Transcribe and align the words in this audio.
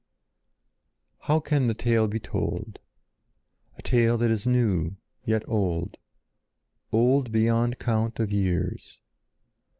How 1.19 1.39
can 1.39 1.67
the 1.67 1.75
tale 1.75 2.07
be 2.07 2.19
told? 2.19 2.79
A 3.77 3.83
tale 3.83 4.17
that 4.17 4.31
is 4.31 4.47
new, 4.47 4.95
yet 5.25 5.47
old—old 5.47 7.31
beyond 7.31 7.77
count 7.77 8.19
of 8.19 8.31
years. 8.31 8.99